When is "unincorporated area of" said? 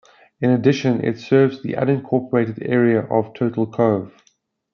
1.73-3.35